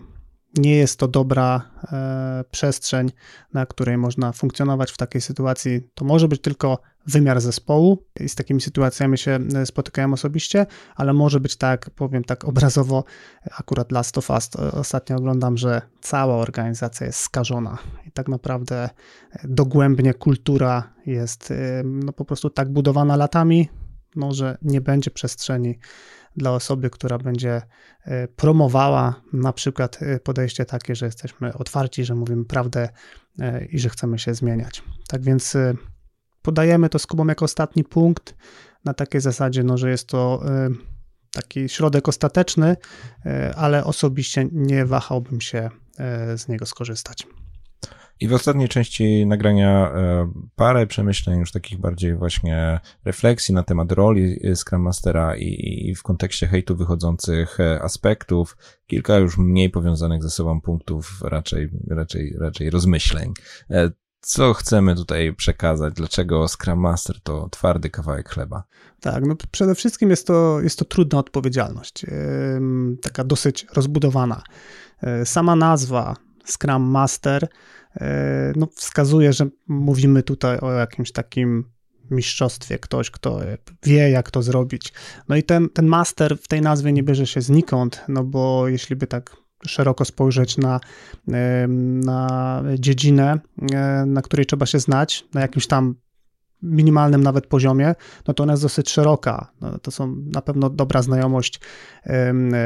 [0.57, 3.11] nie jest to dobra e, przestrzeń,
[3.53, 5.81] na której można funkcjonować w takiej sytuacji.
[5.93, 11.39] To może być tylko wymiar zespołu i z takimi sytuacjami się spotykałem osobiście, ale może
[11.39, 13.03] być tak, powiem tak obrazowo,
[13.57, 18.89] akurat Last of Us ostatnio oglądam, że cała organizacja jest skażona i tak naprawdę
[19.43, 23.69] dogłębnie kultura jest no, po prostu tak budowana latami,
[24.15, 25.79] może nie będzie przestrzeni
[26.35, 27.61] dla osoby, która będzie
[28.05, 32.89] e, promowała na przykład e, podejście takie, że jesteśmy otwarci, że mówimy prawdę
[33.39, 34.83] e, i że chcemy się zmieniać.
[35.07, 35.57] Tak więc
[36.41, 38.35] podajemy to z Kubą jako ostatni punkt
[38.85, 40.43] na takiej zasadzie, no, że jest to
[41.31, 42.77] taki środek ostateczny,
[43.55, 45.69] ale osobiście nie wahałbym się
[46.35, 47.27] z niego skorzystać.
[48.19, 53.91] I w ostatniej części nagrania e, parę przemyśleń, już takich bardziej właśnie refleksji na temat
[53.91, 60.23] roli Scrum Mastera i, i w kontekście hejtu wychodzących e, aspektów, kilka już mniej powiązanych
[60.23, 63.33] ze sobą punktów, raczej, raczej, raczej rozmyśleń.
[63.69, 65.93] E, co chcemy tutaj przekazać?
[65.93, 68.63] Dlaczego Scrum Master to twardy kawałek chleba?
[69.01, 72.05] Tak, no przede wszystkim jest to, jest to trudna odpowiedzialność,
[73.01, 74.43] taka dosyć rozbudowana.
[75.23, 77.82] Sama nazwa Scrum Master E,
[78.55, 81.73] no, wskazuje, że mówimy tutaj o jakimś takim
[82.11, 83.39] mistrzostwie, ktoś, kto
[83.83, 84.93] wie, jak to zrobić.
[85.29, 88.95] No i ten, ten master w tej nazwie nie bierze się znikąd, no bo jeśli
[88.95, 89.35] by tak
[89.67, 90.79] szeroko spojrzeć na,
[92.05, 93.39] na dziedzinę,
[93.73, 95.95] e, na której trzeba się znać, na jakimś tam
[96.63, 97.95] minimalnym nawet poziomie,
[98.27, 99.51] no to ona jest dosyć szeroka.
[99.61, 101.59] No, to są na pewno dobra znajomość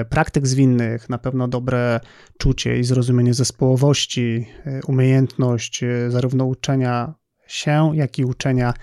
[0.09, 1.99] praktyk zwinnych, na pewno dobre
[2.37, 7.13] czucie i zrozumienie zespołowości, e, umiejętność e, zarówno uczenia
[7.47, 8.73] się, jak i uczenia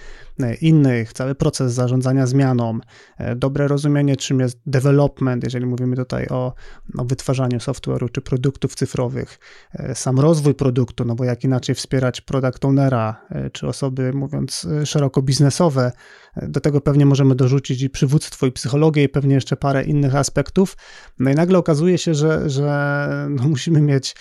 [0.60, 2.78] innych, cały proces zarządzania zmianą,
[3.18, 6.54] e, dobre rozumienie, czym jest development, jeżeli mówimy tutaj o,
[6.98, 9.38] o wytwarzaniu software'u czy produktów cyfrowych,
[9.74, 15.22] e, sam rozwój produktu, no bo jak inaczej wspierać product ownera, czy osoby, mówiąc szeroko
[15.22, 15.92] biznesowe,
[16.42, 20.76] do tego pewnie możemy dorzucić i przywództwo, i psychologię, i pewnie jeszcze parę innych aspektów.
[21.18, 24.16] No i nagle okazuje się, że, że no musimy mieć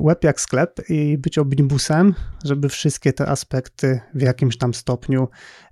[0.00, 5.13] łeb jak sklep i być omnibusem, żeby wszystkie te aspekty w jakimś tam stopniu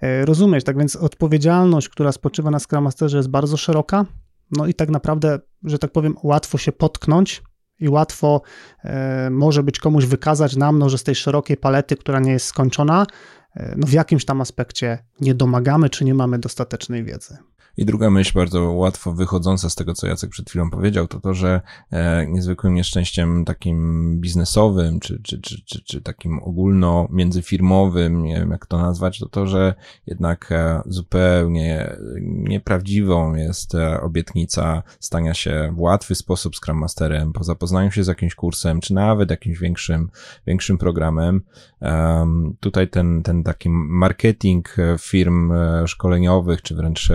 [0.00, 0.64] e, rozumieć.
[0.64, 4.07] Tak więc odpowiedzialność, która spoczywa na Scrum Masterze jest bardzo szeroka,
[4.50, 7.42] no i tak naprawdę, że tak powiem, łatwo się potknąć
[7.78, 8.42] i łatwo
[8.85, 12.46] e, może być komuś wykazać nam, no, że z tej szerokiej palety, która nie jest
[12.46, 13.07] skończona,
[13.57, 17.37] e, no w jakimś tam aspekcie nie domagamy, czy nie mamy dostatecznej wiedzy.
[17.76, 21.35] I druga myśl, bardzo łatwo wychodząca z tego, co Jacek przed chwilą powiedział, to to,
[21.35, 28.37] że e, niezwykłym nieszczęściem takim biznesowym, czy, czy, czy, czy, czy takim ogólno międzyfirmowym, nie
[28.37, 29.74] wiem jak to nazwać, to to, że
[30.06, 37.44] jednak e, zupełnie nieprawdziwą jest e, obietnica stania się w łatwy sposób Scrum Masterem, po
[37.44, 40.11] zapoznaniu się z jakimś kursem, czy nawet jakimś większym,
[40.46, 41.42] większym programem.
[42.61, 45.52] Tutaj ten, ten taki marketing firm
[45.87, 47.12] szkoleniowych, czy wręcz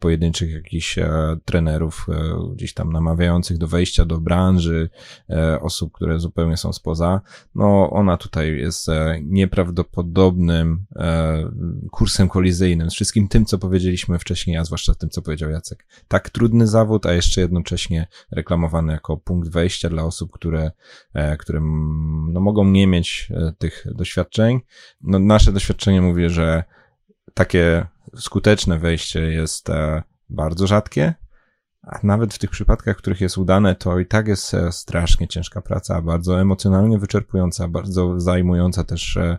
[0.00, 2.14] pojedynczych jakichś e, trenerów e,
[2.54, 4.90] gdzieś tam namawiających do wejścia do branży,
[5.30, 7.20] e, osób, które zupełnie są spoza,
[7.54, 8.86] no ona tutaj jest
[9.22, 10.86] nieprawdopodobnym
[11.90, 15.86] kursem kolizyjnym z wszystkim tym, co powiedzieliśmy wcześniej, a zwłaszcza tym, co powiedział Jacek.
[16.08, 20.70] Tak trudny zawód, a jeszcze jednocześnie reklamowany jako punkt wejścia dla osób, które,
[21.38, 21.60] które
[22.32, 24.60] no, mogą nie mieć tych doświadczeń.
[25.00, 26.64] No, nasze doświadczenie mówi, że
[27.34, 27.86] takie
[28.16, 31.14] skuteczne wejście jest e, bardzo rzadkie,
[31.82, 35.28] a nawet w tych przypadkach, w których jest udane, to i tak jest e, strasznie
[35.28, 39.38] ciężka praca, bardzo emocjonalnie wyczerpująca, bardzo zajmująca też e,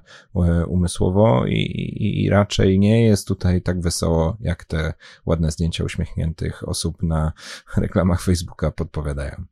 [0.68, 4.94] umysłowo i, i, i, raczej nie jest tutaj tak wesoło, jak te
[5.26, 7.34] ładne zdjęcia uśmiechniętych osób na
[7.78, 9.46] reklamach Facebooka podpowiadają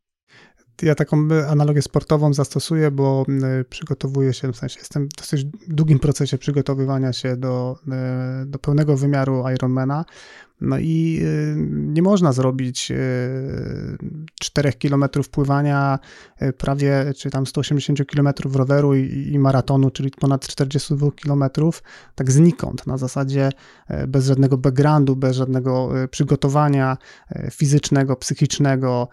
[0.82, 3.26] ja taką analogię sportową zastosuję, bo
[3.70, 7.80] przygotowuję się, w sensie jestem w dosyć długim procesie przygotowywania się do,
[8.46, 10.06] do pełnego wymiaru Ironmana.
[10.62, 12.92] No i y, nie można zrobić
[14.40, 16.00] 4 y, km pływania,
[16.42, 21.44] y, prawie czy tam 180 km roweru i, maratonu, czyli ponad 42 km,
[22.16, 23.50] tak znikąd, na zasadzie
[24.08, 26.98] bez żadnego backgroundu, bez żadnego przygotowania
[27.52, 29.08] fizycznego, psychicznego,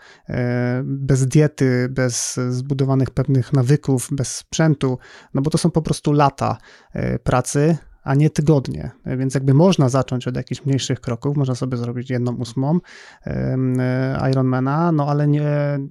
[0.84, 4.98] bez diety, bez zbudowanych pewnych nawyków, bez sprzętu,
[5.34, 6.58] no bo to są po prostu lata
[7.24, 7.76] pracy
[8.06, 8.90] a nie tygodnie.
[9.06, 12.78] Więc jakby można zacząć od jakichś mniejszych kroków, można sobie zrobić jedną ósmą
[13.26, 15.48] e, Ironmana, no ale nie,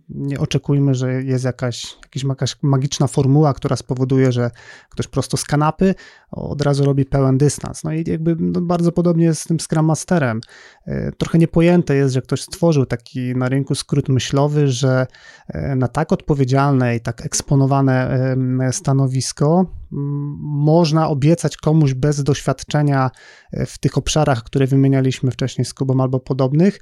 [0.10, 4.52] nie oczekujmy, że jest jakaś, jakaś magiczna formuła, która spowoduje, że
[4.90, 5.96] ktoś prosto z kanapy
[6.32, 7.84] od razu robi pełen dystans.
[7.84, 10.42] No i jakby no bardzo podobnie jest z tym Scrum Masterem.
[10.86, 15.08] E, trochę niepojęte jest, że ktoś stworzył taki na rynku skrót myślowy, że
[15.48, 18.36] e, na tak odpowiedzialne i tak eksponowane
[18.72, 23.12] stanowisko można obiecać komuś bez doświadczenia
[23.52, 26.80] e, w tych obszarach, które wymienialiśmy wcześniej z Kubą albo podobnych,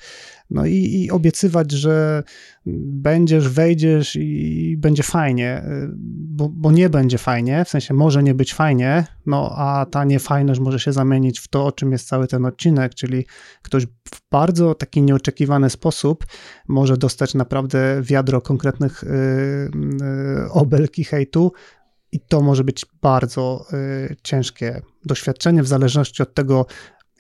[0.50, 2.24] no i, i obiecywać, że
[2.66, 8.34] będziesz, wejdziesz i będzie fajnie, e, bo, bo, nie będzie fajnie, w sensie może nie
[8.34, 12.28] być fajnie, no a ta niefajność może się zamienić w to, o czym jest cały
[12.28, 13.26] ten odcinek, czyli
[13.62, 16.26] ktoś w bardzo taki nieoczekiwany sposób
[16.68, 19.82] może dostać naprawdę wiadro konkretnych yy,
[20.42, 21.52] yy, obelg hejtu,
[22.14, 26.66] i to może być bardzo y, ciężkie doświadczenie w zależności od tego,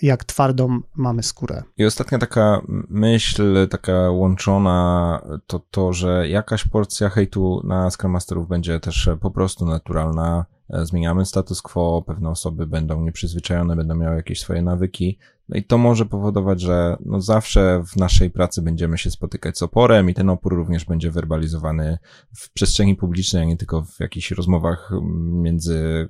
[0.01, 1.63] jak twardą mamy skórę.
[1.77, 8.47] I ostatnia taka myśl, taka łączona, to to, że jakaś porcja hejtu na Scrum Masterów
[8.47, 10.45] będzie też po prostu naturalna.
[10.69, 15.17] Zmieniamy status quo, pewne osoby będą nieprzyzwyczajone, będą miały jakieś swoje nawyki,
[15.49, 19.61] no i to może powodować, że no zawsze w naszej pracy będziemy się spotykać z
[19.61, 21.97] oporem i ten opór również będzie werbalizowany
[22.35, 24.91] w przestrzeni publicznej, a nie tylko w jakichś rozmowach
[25.31, 26.07] między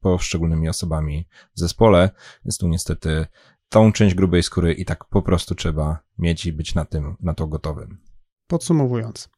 [0.00, 2.10] poszczególnymi osobami w zespole.
[2.44, 3.26] Więc tu niestety
[3.68, 7.34] tą część grubej skóry i tak po prostu trzeba mieć i być na tym, na
[7.34, 7.98] to gotowym.
[8.46, 9.28] Podsumowując,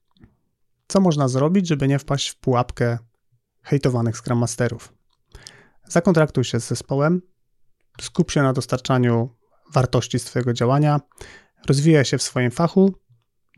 [0.88, 2.98] co można zrobić, żeby nie wpaść w pułapkę
[3.62, 4.94] hejtowanych Scrum Masterów?
[5.88, 7.22] Zakontraktuj się z zespołem,
[8.00, 9.28] skup się na dostarczaniu
[9.72, 11.00] wartości swojego działania,
[11.68, 12.94] rozwijaj się w swoim fachu,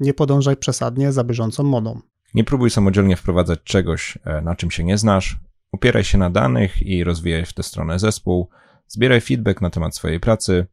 [0.01, 2.01] nie podążaj przesadnie za bieżącą modą.
[2.35, 5.37] Nie próbuj samodzielnie wprowadzać czegoś, e, na czym się nie znasz.
[5.73, 8.49] Opieraj się na danych i rozwijaj w tę stronę zespół.
[8.89, 10.67] Zbieraj feedback na temat swojej pracy.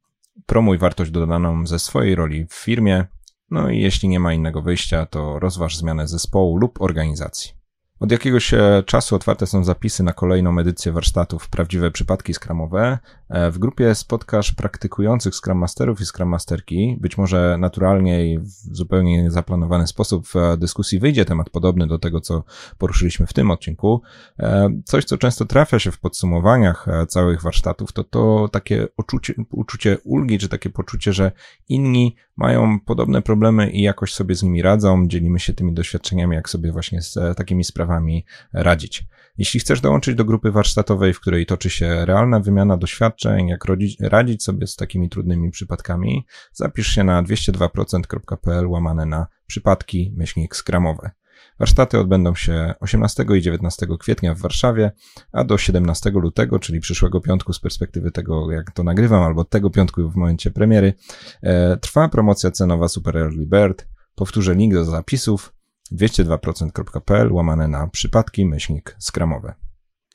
[0.45, 3.05] Promuj wartość dodaną ze swojej roli w firmie.
[3.49, 7.51] No i jeśli nie ma innego wyjścia, to rozważ zmianę zespołu lub organizacji.
[7.99, 12.99] Od jakiegoś e, czasu otwarte są zapisy na kolejną edycję warsztatów Prawdziwe Przypadki Skramowe.
[13.33, 16.97] E, w grupie spotkasz praktykujących Scrum Masterów i Scrum Masterki.
[16.99, 22.21] Być może naturalnie i w zupełnie zaplanowany sposób w dyskusji wyjdzie temat podobny do tego,
[22.21, 22.43] co
[22.77, 24.01] poruszyliśmy w tym odcinku.
[24.39, 29.97] E, coś, co często trafia się w podsumowaniach całych warsztatów, to to takie uczucie, uczucie
[30.03, 31.31] ulgi, czy takie poczucie, że
[31.69, 35.07] inni mają podobne problemy i jakoś sobie z nimi radzą.
[35.07, 39.07] Dzielimy się tymi doświadczeniami, jak sobie właśnie z takimi sprawami radzić.
[39.37, 43.65] Jeśli chcesz dołączyć do grupy warsztatowej, w której toczy się realna wymiana doświadczeń, jak
[43.99, 51.11] radzić sobie z takimi trudnymi przypadkami, zapisz się na 202%.pl łamane na przypadki myślnik skramowe.
[51.59, 54.91] Warsztaty odbędą się 18 i 19 kwietnia w Warszawie,
[55.31, 59.69] a do 17 lutego, czyli przyszłego piątku z perspektywy tego, jak to nagrywam, albo tego
[59.69, 60.93] piątku w momencie premiery,
[61.41, 63.87] e, trwa promocja cenowa Super Early Bird.
[64.15, 65.53] Powtórzę link do zapisów
[65.91, 69.62] 202%.pl łamane na przypadki myślnik skramowe.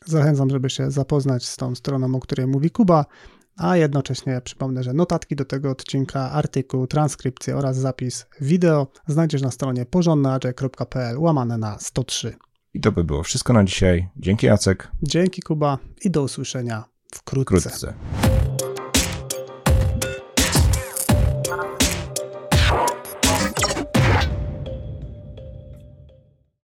[0.08, 3.04] Zachęcam, żeby się zapoznać z tą stroną, o której mówi Kuba,
[3.56, 9.50] a jednocześnie przypomnę, że notatki do tego odcinka, artykuł, transkrypcję oraz zapis wideo znajdziesz na
[9.50, 12.36] stronie porządnaadże.pl łamane na 103.
[12.74, 14.08] I to by było wszystko na dzisiaj.
[14.16, 14.88] Dzięki Jacek.
[15.02, 16.84] Dzięki Kuba i do usłyszenia
[17.14, 17.60] wkrótce.
[17.60, 17.94] Wkrótce.